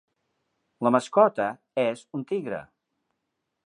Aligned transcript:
La 0.87 0.93
mascota 0.95 1.47
és 1.85 2.05
un 2.21 2.27
tigre. 2.35 2.67